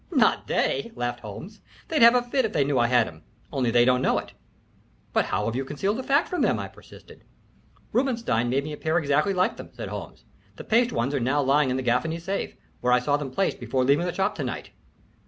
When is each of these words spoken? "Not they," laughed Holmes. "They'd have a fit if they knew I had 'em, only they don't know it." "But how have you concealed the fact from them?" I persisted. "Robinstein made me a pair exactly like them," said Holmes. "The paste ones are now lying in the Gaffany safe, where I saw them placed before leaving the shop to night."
"Not 0.09 0.47
they," 0.47 0.91
laughed 0.95 1.19
Holmes. 1.19 1.61
"They'd 1.87 2.01
have 2.01 2.15
a 2.15 2.23
fit 2.23 2.43
if 2.43 2.53
they 2.53 2.63
knew 2.63 2.79
I 2.79 2.87
had 2.87 3.07
'em, 3.07 3.21
only 3.53 3.69
they 3.69 3.85
don't 3.85 4.01
know 4.01 4.17
it." 4.17 4.33
"But 5.13 5.25
how 5.25 5.45
have 5.45 5.55
you 5.55 5.63
concealed 5.63 5.95
the 5.97 6.01
fact 6.01 6.27
from 6.27 6.41
them?" 6.41 6.57
I 6.57 6.69
persisted. 6.69 7.23
"Robinstein 7.93 8.49
made 8.49 8.63
me 8.63 8.73
a 8.73 8.77
pair 8.77 8.97
exactly 8.97 9.31
like 9.35 9.57
them," 9.57 9.69
said 9.73 9.89
Holmes. 9.89 10.25
"The 10.55 10.63
paste 10.63 10.91
ones 10.91 11.13
are 11.13 11.19
now 11.19 11.43
lying 11.43 11.69
in 11.69 11.77
the 11.77 11.83
Gaffany 11.83 12.17
safe, 12.17 12.55
where 12.79 12.91
I 12.93 12.97
saw 12.97 13.15
them 13.15 13.29
placed 13.29 13.59
before 13.59 13.83
leaving 13.83 14.07
the 14.07 14.11
shop 14.11 14.33
to 14.37 14.43
night." 14.43 14.71